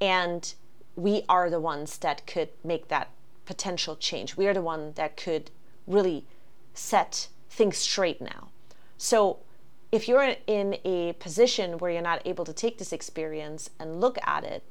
And 0.00 0.52
we 0.96 1.22
are 1.28 1.50
the 1.50 1.60
ones 1.60 1.98
that 1.98 2.26
could 2.26 2.48
make 2.64 2.88
that 2.88 3.10
potential 3.44 3.96
change. 3.96 4.36
We 4.36 4.46
are 4.46 4.54
the 4.54 4.62
one 4.62 4.92
that 4.94 5.16
could 5.16 5.50
really 5.86 6.24
set 6.74 7.28
things 7.50 7.76
straight 7.76 8.20
now. 8.20 8.48
So 8.98 9.38
if 9.92 10.08
you're 10.08 10.34
in 10.46 10.78
a 10.84 11.12
position 11.14 11.78
where 11.78 11.90
you're 11.90 12.02
not 12.02 12.22
able 12.24 12.44
to 12.44 12.52
take 12.52 12.78
this 12.78 12.92
experience 12.92 13.70
and 13.78 14.00
look 14.00 14.18
at 14.26 14.42
it 14.44 14.62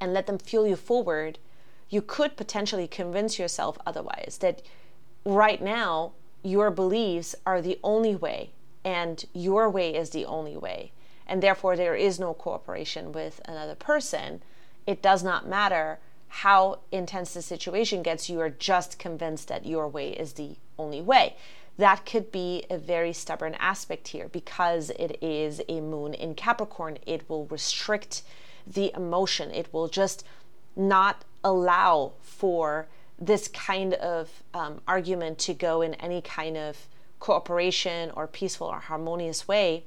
and 0.00 0.12
let 0.12 0.26
them 0.26 0.38
fuel 0.38 0.66
you 0.66 0.76
forward, 0.76 1.38
you 1.90 2.02
could 2.02 2.36
potentially 2.36 2.88
convince 2.88 3.38
yourself 3.38 3.78
otherwise 3.86 4.38
that 4.40 4.62
right 5.24 5.62
now 5.62 6.12
your 6.42 6.70
beliefs 6.70 7.34
are 7.46 7.60
the 7.60 7.78
only 7.82 8.14
way 8.14 8.50
and 8.84 9.24
your 9.32 9.68
way 9.68 9.94
is 9.94 10.10
the 10.10 10.24
only 10.24 10.56
way. 10.56 10.92
And 11.26 11.42
therefore, 11.42 11.76
there 11.76 11.94
is 11.94 12.18
no 12.18 12.32
cooperation 12.32 13.12
with 13.12 13.40
another 13.44 13.74
person. 13.74 14.42
It 14.86 15.02
does 15.02 15.22
not 15.22 15.46
matter 15.46 15.98
how 16.28 16.80
intense 16.90 17.34
the 17.34 17.42
situation 17.42 18.02
gets, 18.02 18.30
you 18.30 18.40
are 18.40 18.50
just 18.50 18.98
convinced 18.98 19.48
that 19.48 19.66
your 19.66 19.88
way 19.88 20.10
is 20.10 20.34
the 20.34 20.56
only 20.78 21.02
way 21.02 21.36
that 21.78 22.04
could 22.04 22.30
be 22.32 22.64
a 22.68 22.76
very 22.76 23.12
stubborn 23.12 23.54
aspect 23.58 24.08
here 24.08 24.28
because 24.28 24.90
it 24.90 25.16
is 25.22 25.62
a 25.68 25.80
moon 25.80 26.12
in 26.12 26.34
Capricorn. 26.34 26.98
It 27.06 27.30
will 27.30 27.46
restrict 27.46 28.22
the 28.66 28.92
emotion, 28.94 29.50
it 29.52 29.72
will 29.72 29.88
just 29.88 30.24
not 30.78 31.24
allow 31.42 32.12
for 32.22 32.86
this 33.18 33.48
kind 33.48 33.94
of 33.94 34.42
um, 34.54 34.80
argument 34.86 35.38
to 35.38 35.52
go 35.52 35.82
in 35.82 35.94
any 35.94 36.22
kind 36.22 36.56
of 36.56 36.86
cooperation 37.18 38.12
or 38.14 38.26
peaceful 38.26 38.68
or 38.68 38.78
harmonious 38.78 39.48
way. 39.48 39.84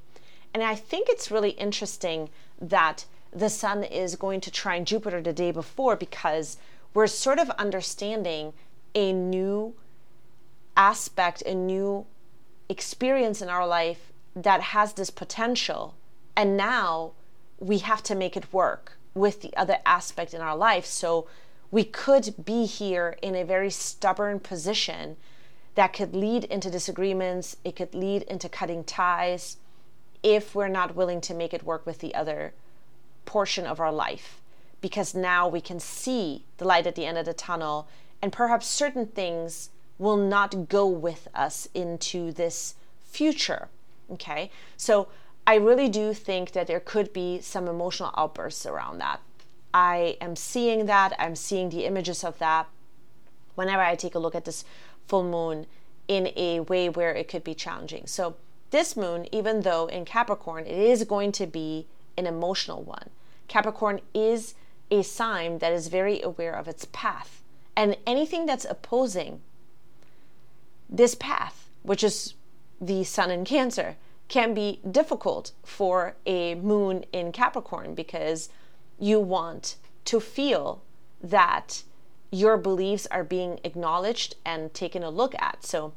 And 0.52 0.62
I 0.62 0.74
think 0.74 1.08
it's 1.08 1.30
really 1.30 1.50
interesting 1.50 2.28
that 2.60 3.06
the 3.32 3.48
sun 3.48 3.82
is 3.82 4.16
going 4.16 4.42
to 4.42 4.50
trine 4.50 4.84
Jupiter 4.84 5.22
the 5.22 5.32
day 5.32 5.50
before 5.50 5.96
because 5.96 6.58
we're 6.92 7.06
sort 7.06 7.38
of 7.38 7.48
understanding 7.50 8.52
a 8.94 9.14
new 9.14 9.74
aspect, 10.76 11.40
a 11.42 11.54
new 11.54 12.04
experience 12.68 13.40
in 13.40 13.48
our 13.48 13.66
life 13.66 14.12
that 14.36 14.60
has 14.60 14.92
this 14.92 15.08
potential. 15.08 15.94
And 16.36 16.56
now 16.56 17.12
we 17.58 17.78
have 17.78 18.02
to 18.04 18.14
make 18.14 18.36
it 18.36 18.52
work 18.52 18.98
with 19.14 19.42
the 19.42 19.54
other 19.56 19.78
aspect 19.84 20.34
in 20.34 20.40
our 20.40 20.56
life. 20.56 20.86
So 20.86 21.26
we 21.70 21.84
could 21.84 22.34
be 22.44 22.66
here 22.66 23.16
in 23.22 23.34
a 23.34 23.44
very 23.44 23.70
stubborn 23.70 24.40
position 24.40 25.16
that 25.74 25.92
could 25.92 26.14
lead 26.14 26.44
into 26.44 26.70
disagreements, 26.70 27.56
it 27.64 27.76
could 27.76 27.94
lead 27.94 28.22
into 28.22 28.48
cutting 28.48 28.84
ties 28.84 29.56
if 30.22 30.54
we're 30.54 30.68
not 30.68 30.94
willing 30.94 31.20
to 31.22 31.34
make 31.34 31.54
it 31.54 31.64
work 31.64 31.86
with 31.86 31.98
the 31.98 32.14
other 32.14 32.52
portion 33.24 33.66
of 33.66 33.80
our 33.80 33.92
life 33.92 34.40
because 34.80 35.14
now 35.14 35.48
we 35.48 35.60
can 35.60 35.80
see 35.80 36.44
the 36.58 36.64
light 36.64 36.86
at 36.86 36.94
the 36.94 37.06
end 37.06 37.16
of 37.16 37.24
the 37.24 37.32
tunnel 37.32 37.88
and 38.20 38.32
perhaps 38.32 38.66
certain 38.66 39.06
things 39.06 39.70
will 39.98 40.16
not 40.16 40.68
go 40.68 40.86
with 40.86 41.28
us 41.34 41.68
into 41.74 42.32
this 42.32 42.74
future. 43.00 43.68
Okay, 44.10 44.50
so 44.76 45.08
I 45.52 45.56
really 45.56 45.90
do 45.90 46.14
think 46.14 46.52
that 46.52 46.66
there 46.66 46.80
could 46.80 47.12
be 47.12 47.42
some 47.42 47.68
emotional 47.68 48.14
outbursts 48.16 48.64
around 48.64 48.96
that. 49.00 49.20
I 49.74 50.16
am 50.18 50.34
seeing 50.34 50.86
that, 50.86 51.12
I'm 51.18 51.36
seeing 51.36 51.68
the 51.68 51.84
images 51.84 52.24
of 52.24 52.38
that 52.38 52.68
whenever 53.54 53.82
I 53.82 53.94
take 53.94 54.14
a 54.14 54.18
look 54.18 54.34
at 54.34 54.46
this 54.46 54.64
full 55.06 55.24
moon 55.24 55.66
in 56.08 56.32
a 56.36 56.60
way 56.60 56.88
where 56.88 57.12
it 57.12 57.28
could 57.28 57.44
be 57.44 57.52
challenging. 57.52 58.06
So, 58.06 58.36
this 58.70 58.96
moon, 58.96 59.26
even 59.30 59.60
though 59.60 59.88
in 59.88 60.06
Capricorn, 60.06 60.64
it 60.64 60.78
is 60.78 61.04
going 61.04 61.32
to 61.32 61.46
be 61.46 61.86
an 62.16 62.26
emotional 62.26 62.82
one. 62.82 63.10
Capricorn 63.46 64.00
is 64.14 64.54
a 64.90 65.02
sign 65.02 65.58
that 65.58 65.74
is 65.74 65.88
very 65.88 66.22
aware 66.22 66.54
of 66.54 66.66
its 66.66 66.86
path. 66.92 67.42
And 67.76 67.98
anything 68.06 68.46
that's 68.46 68.64
opposing 68.64 69.42
this 70.88 71.14
path, 71.14 71.68
which 71.82 72.02
is 72.02 72.32
the 72.80 73.04
sun 73.04 73.30
in 73.30 73.44
Cancer, 73.44 73.96
can 74.28 74.54
be 74.54 74.80
difficult 74.90 75.52
for 75.64 76.14
a 76.26 76.54
moon 76.54 77.04
in 77.12 77.32
Capricorn 77.32 77.94
because 77.94 78.48
you 78.98 79.20
want 79.20 79.76
to 80.06 80.20
feel 80.20 80.82
that 81.22 81.82
your 82.30 82.56
beliefs 82.56 83.06
are 83.10 83.24
being 83.24 83.60
acknowledged 83.62 84.36
and 84.44 84.72
taken 84.72 85.02
a 85.02 85.10
look 85.10 85.34
at. 85.38 85.64
So, 85.64 85.92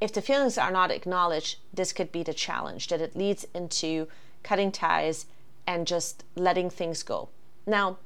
if 0.00 0.12
the 0.12 0.20
feelings 0.20 0.58
are 0.58 0.70
not 0.70 0.90
acknowledged, 0.90 1.58
this 1.72 1.92
could 1.92 2.12
be 2.12 2.22
the 2.22 2.34
challenge 2.34 2.88
that 2.88 3.00
it 3.00 3.16
leads 3.16 3.46
into 3.54 4.08
cutting 4.42 4.70
ties 4.70 5.26
and 5.66 5.86
just 5.86 6.24
letting 6.34 6.68
things 6.68 7.02
go. 7.02 7.28
Now, 7.66 7.98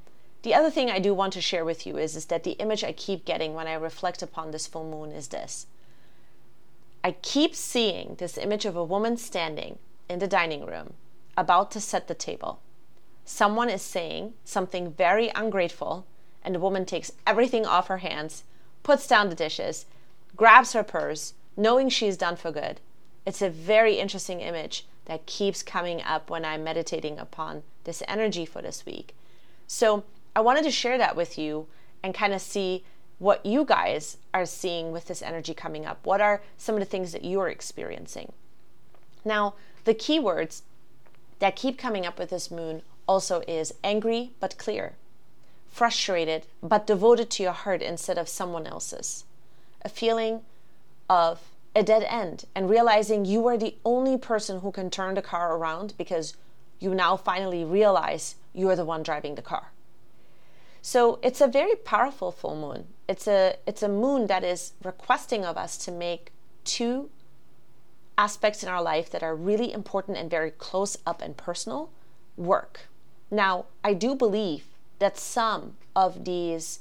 the 0.42 0.54
other 0.54 0.70
thing 0.70 0.90
I 0.90 0.98
do 0.98 1.12
want 1.12 1.32
to 1.34 1.40
share 1.40 1.64
with 1.64 1.86
you 1.86 1.98
is, 1.98 2.16
is 2.16 2.26
that 2.26 2.44
the 2.44 2.52
image 2.52 2.84
I 2.84 2.92
keep 2.92 3.24
getting 3.24 3.54
when 3.54 3.66
I 3.66 3.74
reflect 3.74 4.22
upon 4.22 4.50
this 4.50 4.66
full 4.66 4.88
moon 4.88 5.12
is 5.12 5.28
this. 5.28 5.66
I 7.02 7.12
keep 7.12 7.54
seeing 7.54 8.16
this 8.18 8.36
image 8.36 8.66
of 8.66 8.76
a 8.76 8.84
woman 8.84 9.16
standing 9.16 9.78
in 10.08 10.18
the 10.18 10.28
dining 10.28 10.66
room, 10.66 10.94
about 11.36 11.70
to 11.72 11.80
set 11.80 12.08
the 12.08 12.14
table. 12.14 12.60
Someone 13.24 13.70
is 13.70 13.80
saying 13.80 14.34
something 14.44 14.92
very 14.92 15.30
ungrateful, 15.34 16.06
and 16.42 16.54
the 16.54 16.60
woman 16.60 16.84
takes 16.84 17.12
everything 17.26 17.64
off 17.64 17.88
her 17.88 17.98
hands, 17.98 18.44
puts 18.82 19.06
down 19.06 19.28
the 19.28 19.34
dishes, 19.34 19.86
grabs 20.36 20.72
her 20.72 20.82
purse, 20.82 21.34
knowing 21.56 21.88
she's 21.88 22.16
done 22.16 22.36
for 22.36 22.50
good. 22.50 22.80
It's 23.24 23.42
a 23.42 23.50
very 23.50 23.98
interesting 23.98 24.40
image 24.40 24.86
that 25.06 25.26
keeps 25.26 25.62
coming 25.62 26.02
up 26.02 26.28
when 26.28 26.44
I'm 26.44 26.64
meditating 26.64 27.18
upon 27.18 27.62
this 27.84 28.02
energy 28.08 28.44
for 28.44 28.60
this 28.60 28.84
week. 28.84 29.14
So 29.66 30.04
I 30.34 30.40
wanted 30.40 30.64
to 30.64 30.70
share 30.70 30.98
that 30.98 31.16
with 31.16 31.38
you 31.38 31.66
and 32.02 32.14
kind 32.14 32.32
of 32.32 32.40
see 32.40 32.84
what 33.20 33.44
you 33.44 33.64
guys 33.66 34.16
are 34.32 34.46
seeing 34.46 34.90
with 34.90 35.06
this 35.06 35.22
energy 35.22 35.52
coming 35.52 35.84
up. 35.84 36.04
What 36.04 36.22
are 36.22 36.42
some 36.56 36.74
of 36.74 36.80
the 36.80 36.86
things 36.86 37.12
that 37.12 37.24
you're 37.24 37.50
experiencing? 37.50 38.32
Now, 39.24 39.54
the 39.84 39.94
keywords 39.94 40.62
that 41.38 41.54
keep 41.54 41.78
coming 41.78 42.06
up 42.06 42.18
with 42.18 42.30
this 42.30 42.50
moon 42.50 42.82
also 43.06 43.42
is 43.46 43.74
angry 43.84 44.32
but 44.40 44.56
clear, 44.56 44.94
frustrated 45.68 46.46
but 46.62 46.86
devoted 46.86 47.28
to 47.30 47.42
your 47.42 47.52
heart 47.52 47.82
instead 47.82 48.16
of 48.16 48.28
someone 48.28 48.66
else's, 48.66 49.24
a 49.82 49.90
feeling 49.90 50.40
of 51.10 51.42
a 51.76 51.82
dead 51.82 52.04
end 52.08 52.46
and 52.54 52.70
realizing 52.70 53.26
you 53.26 53.46
are 53.46 53.58
the 53.58 53.74
only 53.84 54.16
person 54.16 54.60
who 54.60 54.72
can 54.72 54.88
turn 54.88 55.14
the 55.14 55.22
car 55.22 55.56
around 55.56 55.92
because 55.98 56.34
you 56.78 56.94
now 56.94 57.18
finally 57.18 57.64
realize 57.64 58.36
you're 58.54 58.76
the 58.76 58.84
one 58.84 59.02
driving 59.02 59.34
the 59.34 59.42
car. 59.42 59.72
So 60.82 61.18
it's 61.22 61.40
a 61.40 61.46
very 61.46 61.74
powerful 61.76 62.32
full 62.32 62.56
moon. 62.56 62.86
It's 63.08 63.26
a 63.26 63.56
it's 63.66 63.82
a 63.82 63.88
moon 63.88 64.26
that 64.28 64.44
is 64.44 64.72
requesting 64.82 65.44
of 65.44 65.56
us 65.56 65.76
to 65.78 65.92
make 65.92 66.32
two 66.64 67.10
aspects 68.16 68.62
in 68.62 68.68
our 68.68 68.82
life 68.82 69.10
that 69.10 69.22
are 69.22 69.34
really 69.34 69.72
important 69.72 70.18
and 70.18 70.30
very 70.30 70.50
close 70.50 70.96
up 71.06 71.22
and 71.22 71.36
personal 71.36 71.90
work. 72.36 72.88
Now, 73.30 73.66
I 73.84 73.94
do 73.94 74.14
believe 74.14 74.64
that 74.98 75.18
some 75.18 75.76
of 75.96 76.24
these 76.24 76.80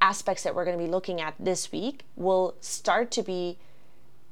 aspects 0.00 0.42
that 0.42 0.54
we're 0.54 0.64
going 0.64 0.76
to 0.76 0.84
be 0.84 0.90
looking 0.90 1.20
at 1.20 1.34
this 1.38 1.70
week 1.70 2.04
will 2.16 2.56
start 2.60 3.10
to 3.12 3.22
be 3.22 3.58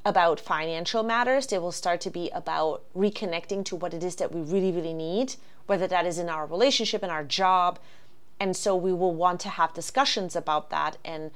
about 0.04 0.40
financial 0.40 1.02
matters. 1.02 1.46
They 1.46 1.58
will 1.58 1.72
start 1.72 2.00
to 2.02 2.10
be 2.10 2.30
about 2.30 2.82
reconnecting 2.96 3.64
to 3.66 3.76
what 3.76 3.94
it 3.94 4.02
is 4.02 4.16
that 4.16 4.32
we 4.32 4.40
really, 4.40 4.72
really 4.72 4.94
need, 4.94 5.36
whether 5.66 5.86
that 5.86 6.06
is 6.06 6.18
in 6.18 6.28
our 6.28 6.46
relationship, 6.46 7.04
in 7.04 7.10
our 7.10 7.24
job, 7.24 7.78
and 8.40 8.56
so 8.56 8.74
we 8.74 8.92
will 8.92 9.14
want 9.14 9.38
to 9.40 9.50
have 9.50 9.74
discussions 9.74 10.34
about 10.34 10.70
that. 10.70 10.96
And 11.04 11.30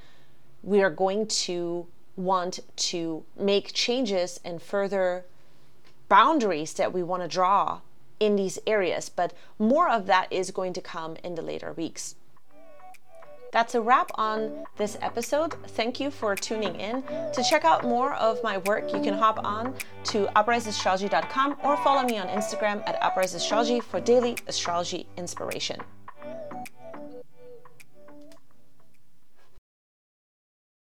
we 0.63 0.83
are 0.83 0.91
going 0.91 1.27
to 1.27 1.87
want 2.17 2.61
to 2.77 3.25
make 3.37 3.75
changes 3.75 4.41
and 4.45 4.61
further 4.63 5.27
boundaries 6.09 6.73
that 6.75 6.93
we 6.93 7.03
want 7.03 7.23
to 7.23 7.29
draw 7.29 7.81
in 8.19 8.37
these 8.37 8.59
areas. 8.67 9.11
But 9.11 9.35
more 9.59 9.91
of 9.91 10.07
that 10.07 10.33
is 10.33 10.51
going 10.51 10.73
to 10.73 10.81
come 10.81 11.17
in 11.23 11.35
the 11.35 11.43
later 11.43 11.73
weeks. 11.75 12.15
That's 13.53 13.77
a 13.77 13.81
wrap 13.81 14.11
on 14.15 14.65
this 14.79 14.99
episode. 15.01 15.55
Thank 15.69 16.01
you 16.01 16.11
for 16.11 16.35
tuning 16.35 16.75
in. 16.81 17.05
To 17.35 17.45
check 17.49 17.65
out 17.65 17.85
more 17.85 18.15
of 18.15 18.43
my 18.43 18.59
work, 18.59 18.93
you 18.93 19.01
can 19.01 19.15
hop 19.15 19.39
on 19.45 19.75
to 20.05 20.27
upriseisastrology.com 20.35 21.59
or 21.63 21.77
follow 21.77 22.03
me 22.03 22.19
on 22.19 22.27
Instagram 22.29 22.83
at 22.89 23.01
upriseisastrology 23.01 23.81
for 23.81 24.01
daily 24.01 24.37
astrology 24.49 25.07
inspiration. 25.17 25.81